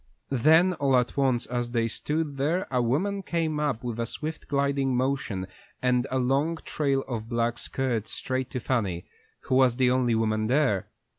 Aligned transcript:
Then 0.31 0.73
all 0.73 0.97
at 0.97 1.15
once 1.15 1.45
as 1.45 1.69
they 1.69 1.87
stood 1.87 2.37
there 2.37 2.65
a 2.71 2.81
woman 2.81 3.21
came 3.21 3.59
up 3.59 3.83
with 3.83 3.99
a 3.99 4.07
swift, 4.07 4.47
gliding 4.47 4.95
motion 4.97 5.45
and 5.79 6.07
a 6.09 6.17
long 6.17 6.57
trail 6.65 7.03
of 7.07 7.29
black 7.29 7.59
skirts 7.59 8.09
straight 8.09 8.49
to 8.49 8.59
Fanny, 8.59 9.05
who 9.41 9.53
was 9.53 9.75
the 9.75 9.91
only 9.91 10.15
woman 10.15 10.47
there. 10.47 10.87